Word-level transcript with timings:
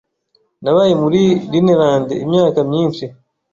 Nabaye 0.63 0.93
muri 1.03 1.21
Rhineland 1.49 2.09
imyaka 2.25 2.59
myinshi. 2.69 3.05